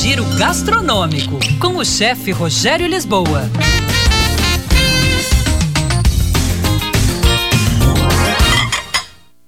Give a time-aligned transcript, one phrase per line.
[0.00, 3.48] Giro gastronômico com o chefe Rogério Lisboa.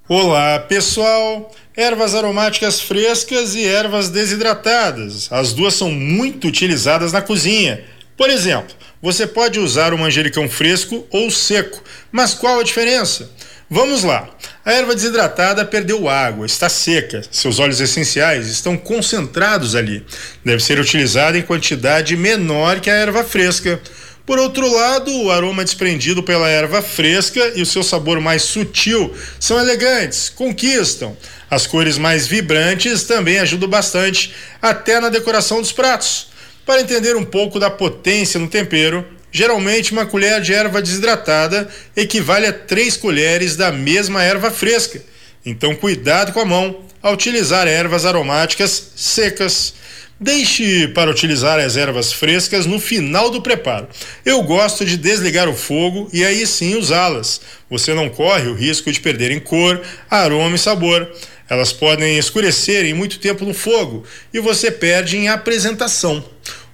[0.08, 1.50] Olá, pessoal!
[1.76, 5.28] Ervas aromáticas frescas e ervas desidratadas.
[5.32, 7.84] As duas são muito utilizadas na cozinha.
[8.16, 11.82] Por exemplo, você pode usar o manjericão fresco ou seco,
[12.12, 13.30] mas qual a diferença?
[13.68, 14.28] Vamos lá.
[14.64, 20.02] A erva desidratada perdeu água, está seca, seus óleos essenciais estão concentrados ali.
[20.42, 23.78] Deve ser utilizada em quantidade menor que a erva fresca.
[24.24, 29.14] Por outro lado, o aroma desprendido pela erva fresca e o seu sabor mais sutil
[29.38, 31.14] são elegantes, conquistam.
[31.50, 36.28] As cores mais vibrantes também ajudam bastante, até na decoração dos pratos.
[36.64, 42.46] Para entender um pouco da potência no tempero, geralmente uma colher de erva desidratada equivale
[42.46, 45.02] a três colheres da mesma erva fresca.
[45.44, 49.74] Então, cuidado com a mão ao utilizar ervas aromáticas secas.
[50.20, 53.88] Deixe para utilizar as ervas frescas no final do preparo.
[54.24, 57.40] Eu gosto de desligar o fogo e aí sim usá-las.
[57.68, 61.10] Você não corre o risco de perderem cor, aroma e sabor.
[61.50, 66.24] Elas podem escurecer em muito tempo no fogo e você perde em apresentação.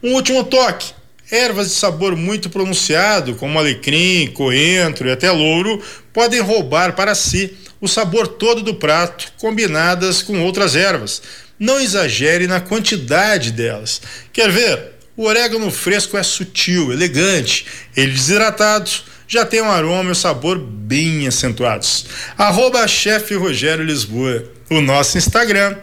[0.02, 0.99] Um último toque:
[1.30, 7.56] ervas de sabor muito pronunciado, como alecrim, coentro e até louro, podem roubar para si
[7.80, 11.22] o sabor todo do prato, combinadas com outras ervas.
[11.58, 14.00] Não exagere na quantidade delas.
[14.32, 14.92] Quer ver?
[15.16, 17.66] O orégano fresco é sutil, elegante.
[17.96, 18.90] Ele desidratado
[19.30, 22.06] já tem um aroma e um sabor bem acentuados.
[22.36, 25.76] Arroba chefe Rogério Lisboa, o nosso Instagram.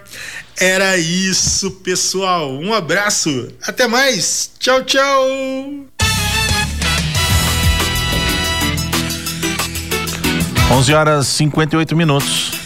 [0.59, 2.51] Era isso, pessoal.
[2.51, 3.49] Um abraço.
[3.61, 4.49] Até mais.
[4.57, 5.27] Tchau, tchau.
[10.71, 12.56] Onze horas 58 minutos.